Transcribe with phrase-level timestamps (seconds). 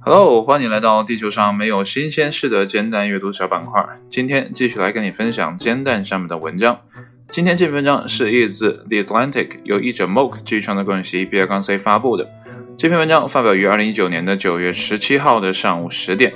[0.00, 3.86] Hello，欢迎来到地球上没有新鲜事的煎蛋阅读小板块。
[4.10, 6.80] 今天继续来跟你分享煎蛋上面的文章。
[7.28, 12.28] 今天这篇文章是译自 The Atlantic，由译者 Moke 基于创作关系 B 二杠 C 发布的。
[12.76, 16.34] 这篇文章发表于二零一九年的九月十七号的上午十点。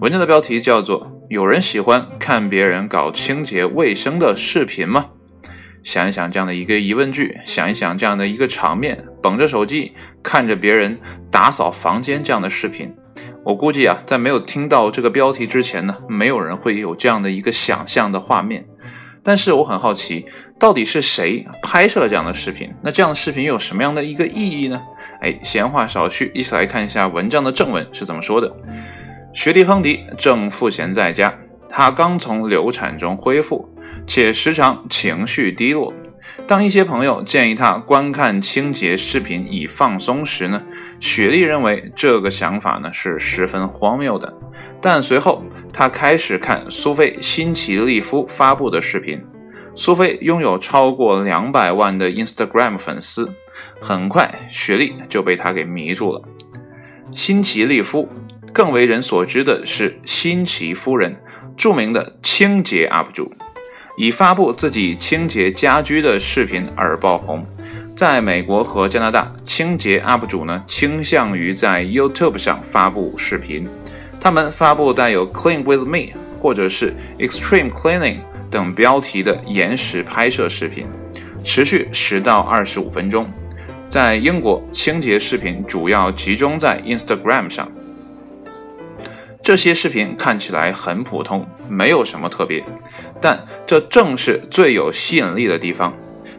[0.00, 5.10] 文章的标题叫做《有人喜欢看别人搞清洁卫生的视频吗？》
[5.86, 10.98] 想一想这样的一个疑问句，想一想这样的一个场面，捧着手机看着别人
[11.30, 12.92] 打扫房间这样的视频，
[13.44, 18.66] 我估计啊，在没有听到这个标题之前呢，没有人会有这样的一个想象的画面。
[19.22, 20.26] 但是我很好奇，
[20.58, 22.68] 到底是谁拍摄了这样的视频？
[22.82, 24.82] 那这样的视频有什么样的一个意义呢？
[25.20, 28.52] 哎，闲话少叙，一起来看一下文章的正文是怎么说的。
[29.32, 31.32] 学弟亨迪正赋闲在家，
[31.68, 33.72] 他刚从流产中恢复。
[34.06, 35.92] 且时常情绪低落。
[36.46, 40.62] 当一些朋友建议他观看清洁视频以放松时呢，
[41.00, 44.32] 雪莉认为这个想法呢是十分荒谬的。
[44.80, 49.20] 但随后他开始看苏菲·辛奇利夫发布的视频。
[49.74, 53.30] 苏菲拥有超过两百万的 Instagram 粉丝，
[53.80, 56.22] 很快雪莉就被他给迷住了。
[57.12, 58.08] 辛奇利夫
[58.52, 61.16] 更为人所知的是辛奇夫人，
[61.56, 63.30] 著名的清洁 UP 主。
[63.96, 67.44] 以发布自己清洁家居的视频而爆红。
[67.96, 73.66] 在美国和加拿大，清洁 UP 主呢倾向于在 YouTube 上发布视频。
[74.20, 78.18] 他们发布带有 “Clean with me” 或者是 “Extreme Cleaning”
[78.50, 80.84] 等标题的延时拍摄视频，
[81.42, 83.26] 持续十到二十五分钟。
[83.88, 87.66] 在英国，清洁视频主要集中在 Instagram 上。
[89.46, 92.64] 这些视频看起来很普通，没有什么特别，
[93.20, 95.94] 但这正是最有吸引力的地方。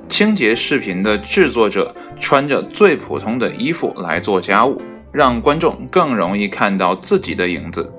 [0.10, 7.90] 清洁视频的制作者穿着最普通的衣服来做家务，让观众更容易看到自己的影子。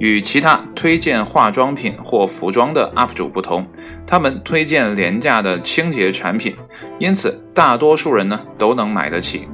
[0.00, 3.64] 与其他推荐化妆品或服装的 UP 主不同，
[4.04, 6.56] 他们推荐廉价的清洁产品，
[6.98, 9.48] 因此大多数人呢都能买得起。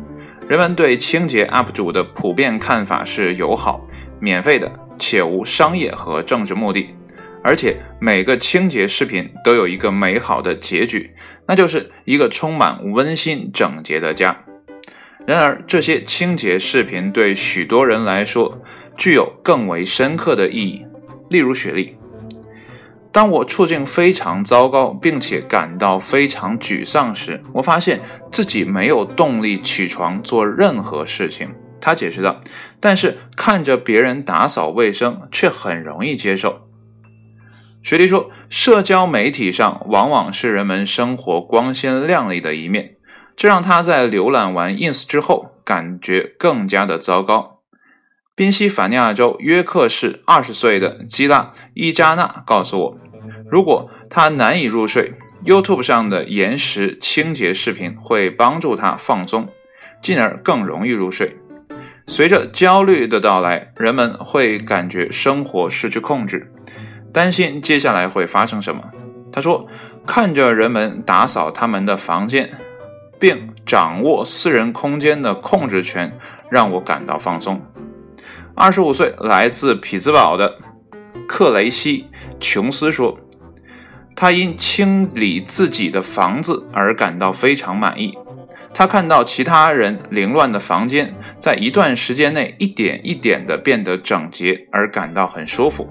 [0.49, 3.87] 人们对清洁 UP 主的普遍看法是友好、
[4.19, 4.73] 免费的。
[5.03, 6.95] 且无商业和政治目的，
[7.43, 11.11] 而且每个清洁视频都有一个美好的结局，
[11.49, 14.45] 那就是一个充满温馨整洁的家。
[15.27, 18.63] 然而，这些清洁视频对许多人来说
[18.97, 20.87] 具有更为深刻的意义。
[21.31, 21.97] 例如，雪莉，
[23.11, 31.53] 当我处境非常糟糕，并且感到非常沮丧时，我发现自己没有动力起床做任何事情。
[31.83, 32.41] 他解释道
[32.81, 36.63] ：“但是看着别人打扫卫生却很容易接受。”
[37.83, 42.95] 雪莉说：“社交媒体上往往是人们生活光鲜亮丽的一面，
[43.37, 47.59] 这让他在浏览完 ins 之后感觉更加的糟糕。”
[48.37, 52.99] 宾夕法尼亚州约克市二十岁的基拉伊扎纳告诉我
[53.51, 59.49] ：“如果他难以入睡，YouTube 上的延时清洁视频会帮助他放松，
[60.01, 61.37] 进而更容易入睡。”
[62.07, 66.53] 随着焦虑的到来，人们会感觉生活失去控制，
[67.13, 68.83] 担心接下来会发生什么。
[69.33, 69.67] 他说
[70.07, 72.59] ：“看着人们打扫他们的房间，
[73.19, 76.13] 并掌握私人空间的控制权，
[76.51, 77.63] 让我感到放松。”
[78.55, 80.59] 二十五岁、来自匹兹堡的
[81.27, 83.19] 克雷西·琼斯说
[84.15, 88.13] ：“他因清理自己的房子而感到非常满意。”
[88.75, 95.89] 他看到其他人凌乱的房间在一段时间内一点一点地变得整洁，而感到很舒服。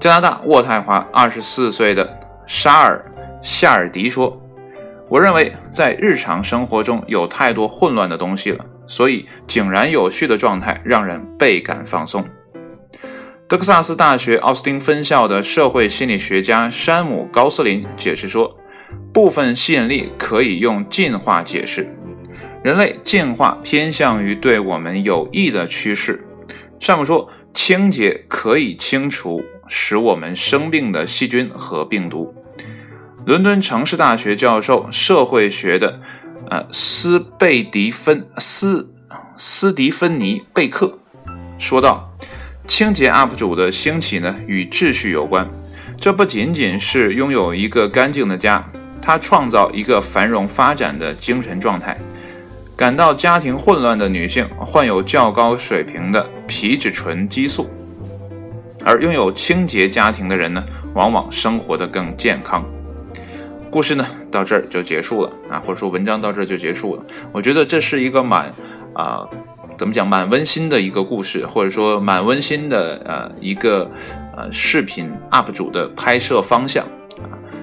[0.00, 3.04] 加拿大渥太华二十四岁的沙尔
[3.42, 4.40] 夏尔迪说
[5.08, 12.24] ：“我认为在日常生活中有太多混乱的东西了，所以井然有序的状态让人倍感放松。”
[13.46, 18.56] 德克萨斯大学奥斯汀分校的社会心理学家山姆高斯林解释说。
[19.12, 21.94] 部分吸引力可以用进化解释，
[22.62, 26.26] 人类进化偏向于对我们有益的趋势。
[26.80, 32.34] 上面说，清洁可以清除使我们生病的细菌和病毒。
[33.24, 36.00] 伦敦城市大学教授社会学的
[36.50, 38.92] 呃斯贝迪芬斯
[39.36, 40.98] 斯迪芬尼贝克
[41.58, 42.10] 说道
[42.66, 45.48] ：“清洁 UP 主的兴起呢，与秩序有关。
[46.00, 48.68] 这不仅仅是拥有一个干净的家。”
[49.02, 51.98] 他创造一个繁荣发展的精神状态。
[52.74, 57.70] 感到家庭混乱的女性患有较高水平的皮质醇激素，
[58.82, 60.64] 而拥有清洁家庭的人呢，
[60.94, 62.64] 往往生活的更健康。
[63.70, 67.04] 故事呢到这儿就结束了啊，或者说文章到这儿就结束了。
[67.30, 68.52] 我觉得这是一个蛮
[68.94, 69.28] 啊，
[69.78, 73.88] 怎么讲，蛮温馨的一个故事，或者说蛮温馨的呃一个
[74.36, 76.84] 呃视频 UP 主的拍摄方向。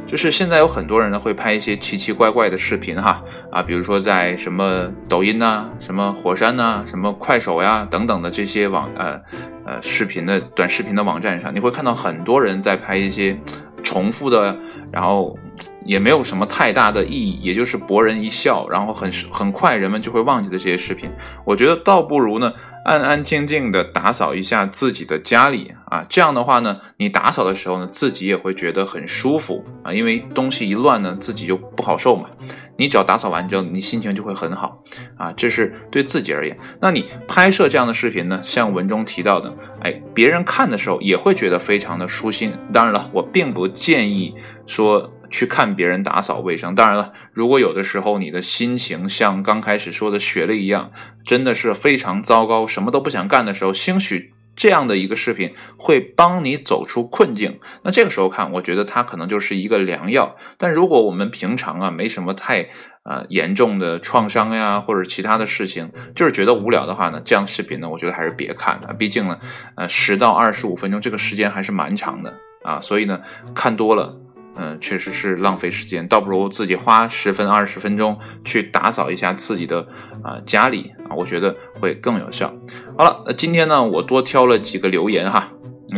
[0.10, 9.22] 就是现在有很多人呢会拍一些奇奇怪怪的视频哈啊，比如说在什么抖音呐、什么火山呐、什么快手呀等等的这些网呃
[9.68, 13.38] 呃视频的短视频的网站上，你会看到很多人在拍一些
[13.84, 14.58] 重复的，
[14.92, 15.38] 然后
[15.86, 21.08] 也没有什么太大的意义，也就是博人一笑，然后很很快人们就会忘记的这些视频。
[21.46, 22.52] 我觉得倒不如呢。
[22.86, 32.30] 安安静静的打扫一下自己的家里啊，这样的话呢，你打扫的时候呢，自己也会觉得很舒服啊，因为东西一乱呢，自己就不好受嘛。
[32.78, 34.82] 你只要打扫完之后，你心情就会很好
[35.18, 36.58] 啊，这是对自己而言。
[36.82, 42.54] 那你拍摄这样的视频呢，像文中提到的，哎，别人看的时候也会觉得非常的舒心。
[42.74, 44.34] 当然了，我并不建议
[44.66, 45.14] 说。
[45.30, 50.92] 去看别人打扫卫生，当然了，如果有的时候你的心情像刚开始说的雪莉一样，
[51.26, 57.60] 真的是非常糟糕，什么都不想干的时候，兴许这样的一个视频会帮你走出困境。
[57.84, 60.36] 那这个时候看，我觉得它可能就是一个良药。
[60.58, 62.70] 但如果我们平常啊没什么太
[63.04, 68.94] 呃严重的创伤呀，或者其他的事情，就是觉得无聊的话呢，这样视频呢，我觉得还是别看了。
[68.94, 69.40] 毕竟呢，
[69.76, 72.34] 呃，十到二十五分钟这个时间还是蛮长的
[72.64, 73.22] 啊，所以呢，
[73.56, 74.18] 看多了。
[74.62, 79.88] 嗯，确实是浪费时间，倒不如自己花十分二十分钟去打扫一下自己的
[80.22, 82.54] 啊家里啊，我觉得会更有效。
[82.98, 85.48] 好了，那今天呢，我多挑了几个留言哈，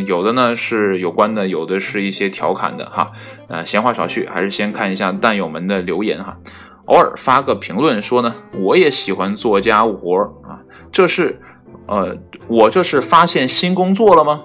[0.05, 3.11] 有的呢是有关的，有的是一些调侃的哈。
[3.47, 6.37] 呃，闲话少叙，还是先看一下蛋友们的留言哈。
[6.85, 10.61] 偶尔发个评论说呢，我也喜欢做家务活啊，
[10.91, 11.41] 这是
[11.87, 12.15] 呃，
[12.47, 14.43] 我这是发现新工作了吗？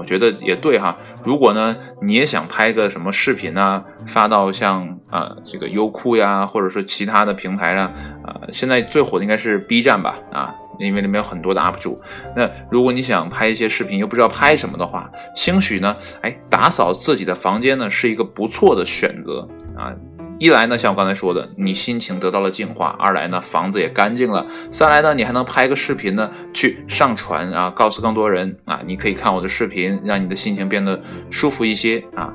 [0.00, 0.96] 我觉得也对哈。
[1.22, 7.86] 如果呢，你也想拍个什么视频啊，发到像啊这个优酷呀，或者说其他的平台上
[8.24, 12.00] 啊，现在最火的应该是 B 站吧啊，因为里面有很多的 UP 主。
[12.34, 19.46] 那如果你想拍一些视频，又不知道拍什么的话，兴许呢，哎，打扫自己的房间呢，是一个不错的选择
[19.76, 19.94] 啊。
[20.40, 24.42] 一来呢，像我刚才说的，你心情得到了净化；二来呢，房子也干净了；
[24.72, 30.98] 三来呢，你还能拍个视频呢，去上传啊，告诉更多人啊，你可以看我的视频，让你的心情变得
[31.30, 32.32] 舒服一些啊。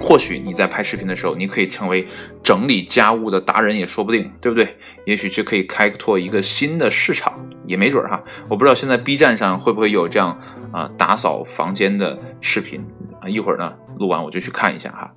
[0.00, 2.04] 或许你在拍视频的时候，你可以成为
[2.42, 4.76] 整理家务的达人也说不定，对不对？
[5.06, 7.32] 也许就可以开拓一个新的市场，
[7.64, 8.20] 也没准哈。
[8.48, 10.36] 我不知道现在 B 站上会不会有这样
[10.72, 12.84] 啊打扫房间的视频
[13.20, 13.28] 啊？
[13.28, 15.12] 一会儿呢，录完我就去看一下哈。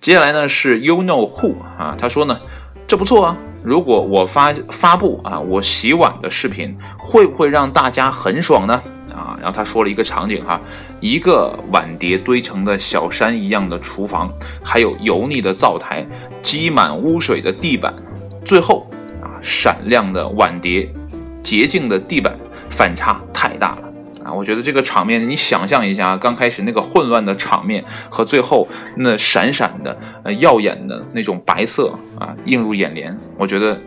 [0.00, 2.38] 接下来呢是 You Know Who 啊，他说呢，
[2.86, 3.36] 这不错啊。
[3.62, 8.74] 如果我发发布啊我洗碗的视频，会不会让大家很爽呢？
[9.14, 10.60] 啊，然后他说了一个场景哈，
[11.00, 14.30] 一个碗碟堆成的小山一样的厨房，
[14.62, 16.06] 还有油腻的灶台，
[16.42, 17.94] 积满污水的地板，
[18.44, 18.86] 最后
[19.22, 20.86] 啊闪亮的碗碟，
[21.42, 22.36] 洁净的地板，
[22.68, 23.93] 反差太大了。
[24.24, 28.66] 啊，我觉得这个场面，你想象一下啊，刚开始那个混乱的场面和最后
[28.96, 33.78] 那闪闪的、呃耀眼的那种白色啊，映入眼帘，我觉得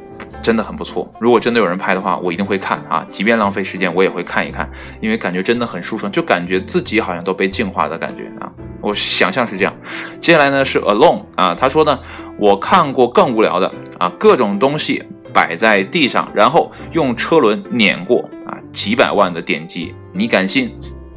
[0.41, 1.11] 真的很不错。
[1.19, 4.69] 如果真的有人拍的话，我一定会看啊，即便浪费时间，我也会看一看，
[5.01, 8.51] 因为感觉真的很舒爽，就感觉自己好像都被净化的感觉啊。
[8.79, 9.73] 我想象是这样。
[10.21, 11.99] 接下来呢是 Alone 啊，他说呢，
[12.37, 15.03] 我看过更无聊的啊，各种东西
[15.33, 18.29] 摆在地上，然后用车轮碾过，
[18.77, 19.95] 几百万的点击。
[20.13, 20.71] 你敢信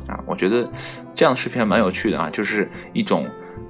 [0.09, 0.19] 啊？
[0.25, 0.67] 我觉得
[1.15, 3.27] 这样的视频还蛮有趣的啊，就是一种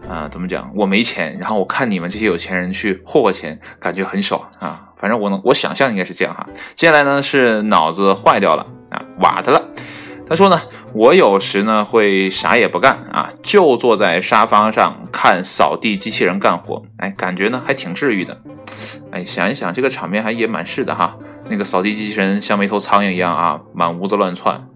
[0.08, 0.70] 啊，怎么讲？
[0.76, 4.92] 我没钱，然后我看你们这些有钱人去霍霍钱，感觉很爽啊。
[4.96, 6.46] 反正我能，我想象应该是这样哈。
[6.76, 9.60] 接下来呢是脑子坏掉了啊，瓦的了。
[10.28, 10.60] 他说呢，
[10.94, 18.40] 我有时呢会啥也不干啊，就坐在沙发上看扫地机器人干活，哎，感觉呢还挺治愈的。
[19.10, 21.16] 哎，想一想这个场面还也蛮是的哈。
[21.48, 24.66] 那个扫地机器人像没头苍蝇一样啊，满屋子乱窜。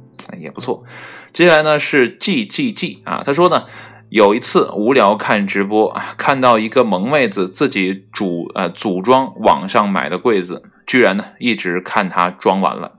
[0.40, 0.84] 也不错，
[1.32, 3.64] 接下来呢是 G G G 啊，他说呢，
[4.08, 12.92] 有一次无聊看直播啊，看到一个萌妹子自己组呃组装网上买的柜子，居然呢一直看她装完了，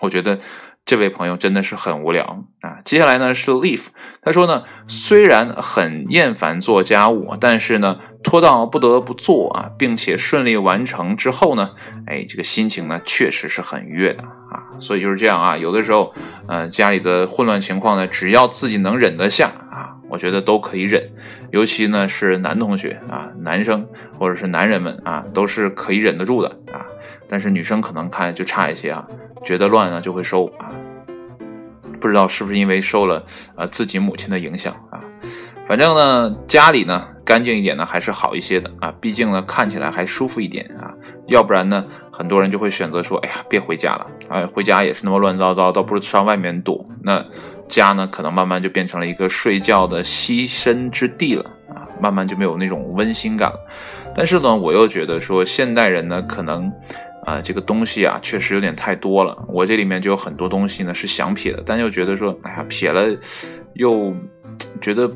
[0.00, 0.38] 我觉得。
[0.84, 2.80] 这位朋友真的是很无聊啊！
[2.84, 3.84] 接下来呢是 Leaf，
[4.20, 11.70] 他说呢，虽然很厌烦做家务，但是呢，拖到不得不做啊，并且顺利完成之后呢，
[12.06, 14.74] 哎，这个心情呢确实是很愉悦的啊。
[14.80, 16.12] 所以就是这样啊，有的时候，
[16.48, 21.12] 呃，家里的混乱情况呢，只要自己能忍得下啊，我觉得都可以忍。
[21.52, 23.86] 尤其呢是男同学啊，男生
[24.18, 26.84] 或者是男人们啊，都是可以忍得住的啊。
[27.28, 29.06] 但是女生可能看就差一些啊。
[29.44, 30.70] 觉得乱呢就会收啊，
[32.00, 33.24] 不知道是不是因为受了
[33.56, 35.00] 呃自己母亲的影响啊。
[35.68, 40.92] 反正呢，家里呢干净一点呢还是好一些的啊，毕竟呢看起来还舒服一点啊。
[41.28, 46.84] 要不然呢，很多人就会选择说，哎呀，别回家了，哎，回家也是那么乱糟糟，倒不如上外面躲。
[47.02, 47.24] 那
[47.68, 53.58] 家呢，可能慢慢就变成了一个睡觉的栖身之地了啊，慢慢就没有那种温馨感了。
[54.14, 56.70] 但是呢，我又觉得说，现代人呢，可能
[57.26, 59.36] 啊，这个东西啊，确实有点太多了。
[59.48, 63.16] 我这里面就有很多东西呢是想撇的，但又觉得说，哎呀，撇了
[63.74, 64.14] 又
[64.80, 65.10] 觉得。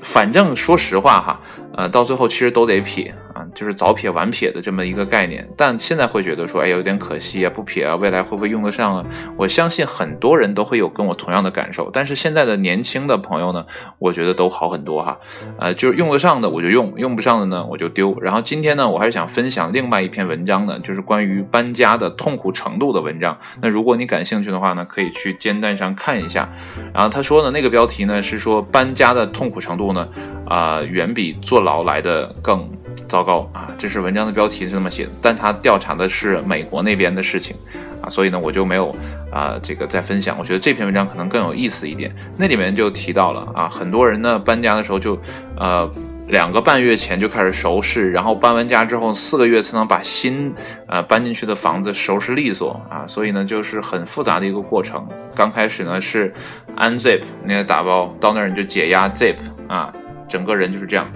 [0.00, 1.40] 反正说实话哈，
[1.76, 3.12] 呃，到最后其实都得撇，
[3.54, 5.48] 就是早撇晚撇的这么一个概念。
[5.56, 9.04] 但现在会觉得说，哎，有点可惜啊，不撇啊，未来会不会用得上啊？
[9.36, 11.90] 我相信很多人都会有跟我同样的感受。
[11.92, 13.66] 但是现在的年轻的朋友呢，
[13.98, 15.18] 我觉得都好很多哈，
[15.58, 18.16] 呃，就是用得上的我就用，用不上的呢我就丢。
[18.20, 23.36] 然后今天呢，我还是想分享另外一篇文章呢，就是关于搬家的痛苦程度的文章。
[23.60, 26.48] 那如果你感兴趣的话呢，可以去煎蛋上看一下。
[26.94, 29.88] 然后他说的那个标题呢是说搬家的痛苦程度。
[29.88, 30.06] 呢，
[30.46, 32.68] 啊，远比坐牢来的更
[33.08, 33.72] 糟糕啊！
[33.78, 37.56] 这是文章的标题是这么写的，但他调查的是美国那边的事情
[38.02, 38.94] 啊，所以呢，我就没有
[39.32, 40.36] 啊这个再分享。
[40.38, 42.14] 我觉得这篇文章可能更有意思一点。
[42.36, 45.18] 那里面就提到了啊，很多人呢搬家的时候就
[45.56, 45.90] 呃
[46.28, 50.52] 两个半月前就开始收拾，然后搬完家之后四个月才能把新
[50.86, 55.06] 呃搬进去的房子收拾利索啊，所以呢就是很复杂的一个过程。
[55.34, 56.32] 刚开始呢是
[56.76, 59.36] unzip 那个打包，到那儿你就解压 zip。
[59.68, 59.92] 啊，
[60.26, 61.06] 整个人就是这样，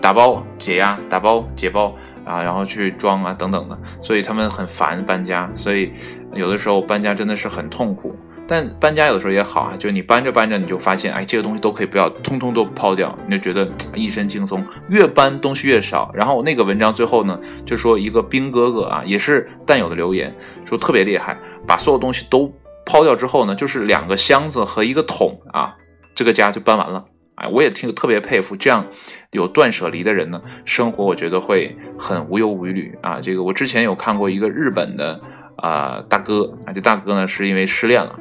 [0.00, 5.92] 打包解压，打包解包啊，然后去装啊，等等的，所以他们很烦搬家，所以
[6.34, 8.14] 有的时候搬家真的是很痛苦。
[8.50, 16.10] 但搬家有的时候也好啊，就你搬着搬着你就发现，哎，这个东西都可以不要，通通都抛掉，你就觉得一身轻松，越搬东西越少。
[16.14, 21.36] 然后那个文章最后呢，就说一个兵哥哥啊，也是蛋友的留言，说特别厉害，
[21.66, 22.50] 把所有东西都
[22.86, 25.76] 抛掉之后呢，就是两个箱子和一个桶啊，
[26.14, 27.04] 这个家就搬完了。
[27.38, 28.84] 哎，我也听特别佩服这样
[29.30, 33.20] 有断舍离的人呢，生活我觉得会很无忧无虑啊。
[33.20, 35.20] 这个我之前有看过一个日本的
[35.56, 38.18] 啊大哥啊，这大哥呢是因为失恋了，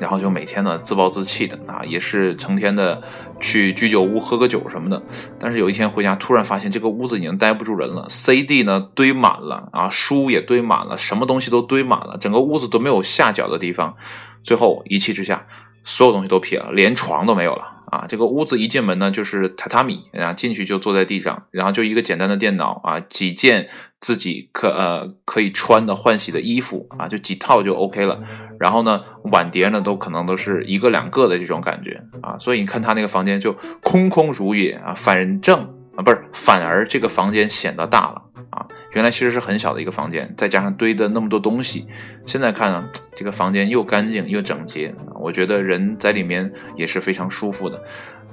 [0.00, 3.00] 然后就每天呢自暴自弃的啊，也是成天的
[3.38, 5.00] 去居酒屋喝个酒什么的。
[5.38, 13.94] 但是有一天回家，突然发现这个屋子已经待不住人了，CD 呢堆满了啊，书也堆满了，什么东西都堆满了，整个屋子都没有下脚的地方。
[14.42, 15.46] 最后一气之下，
[15.84, 17.77] 所有东西都撇了，连床都没有了。
[17.90, 23.68] 啊，这个屋子一进门呢，就是榻榻米，然后进去就坐在地上，然后就一个简单的电脑啊，几件
[24.00, 28.22] 自己可呃可以穿的换洗的衣服啊，就几套就 OK 了。
[28.60, 29.02] 然后呢，
[29.32, 35.60] 碗碟呢都可能都是一个两个的这种感觉啊，所以你看他那个房间就空空如也啊，反正
[35.96, 38.22] 啊不是，反而这个房间显得大了。
[38.50, 41.86] 啊，原来其实是很小的一个房间，再加上堆的那么多东西，
[42.24, 47.82] 现在看呢，这个房间又干净又整洁，我觉得人在里面也是非常舒服的。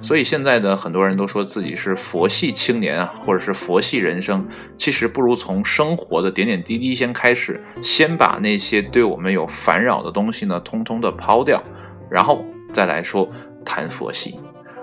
[0.00, 4.46] 所以现在的很多人都说自己是佛系青年啊，或者是佛系人生，
[4.78, 11.60] 其实不如从生活的点点滴滴先开始，先把那些对我们有烦扰的东西呢，通通的抛掉，
[12.08, 13.28] 然后再来说
[13.64, 14.38] 谈佛系。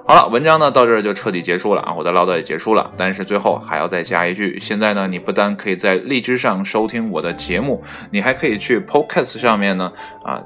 [0.05, 2.91] 好了，文章呢到这儿就彻底结束了啊，我的唠叨也结束了。
[2.97, 7.81] 但是最后还要再加一句，现在呢，你不但可以在荔枝上收听我的节目，
[8.11, 9.91] 你还可以去 Podcast 上面呢
[10.23, 10.43] 啊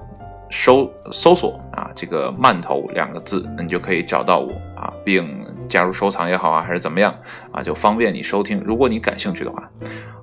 [0.52, 5.28] 搜搜索啊这个“慢头”两个字，你就可以找到我啊，并
[5.68, 7.14] 加入收藏也好啊，还是怎么样
[7.52, 8.62] 啊，就方便你收听。
[8.64, 9.68] 如果你感兴趣的话，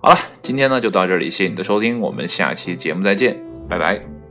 [0.01, 3.37] 好了，今天呢就到这里，谢谢你的收听，我们下期节目再见，
[3.69, 4.24] 拜拜。